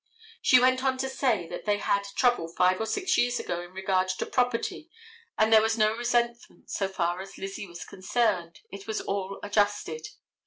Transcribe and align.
She 0.41 0.59
went 0.59 0.83
on 0.83 0.97
to 0.97 1.07
say 1.09 1.47
that 1.49 1.65
they 1.65 1.77
had 1.77 2.01
trouble 2.15 2.47
five 2.47 2.81
or 2.81 2.87
six 2.87 3.19
years 3.19 3.39
ago 3.39 3.61
in 3.61 3.71
regard 3.71 4.07
to 4.07 4.25
property 4.25 4.89
and 5.37 5.53
there 5.53 5.61
was 5.61 5.77
no 5.77 5.93
resentment 5.95 6.71
so 6.71 6.87
far 6.87 7.21
as 7.21 7.37
Lizzie 7.37 7.67
was 7.67 7.85
concerned; 7.85 8.61
it 8.71 8.87
was 8.87 8.99
all 9.01 9.39
adjusted. 9.43 10.07